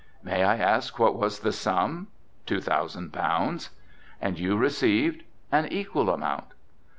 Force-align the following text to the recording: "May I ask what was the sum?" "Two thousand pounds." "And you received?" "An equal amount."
"May 0.23 0.43
I 0.43 0.55
ask 0.55 0.97
what 0.97 1.15
was 1.15 1.41
the 1.41 1.51
sum?" 1.51 2.07
"Two 2.47 2.59
thousand 2.59 3.13
pounds." 3.13 3.69
"And 4.19 4.39
you 4.39 4.57
received?" 4.57 5.21
"An 5.51 5.67
equal 5.67 6.09
amount." 6.09 6.45